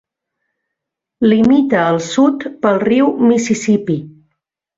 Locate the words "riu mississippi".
2.85-4.01